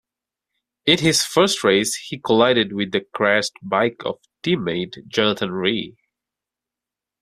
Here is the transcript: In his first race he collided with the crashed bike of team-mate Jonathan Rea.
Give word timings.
In 0.87 0.97
his 0.97 1.21
first 1.23 1.63
race 1.63 1.93
he 1.93 2.17
collided 2.17 2.73
with 2.73 2.91
the 2.91 3.01
crashed 3.13 3.53
bike 3.61 4.01
of 4.03 4.17
team-mate 4.41 4.95
Jonathan 5.07 5.51
Rea. 5.51 5.95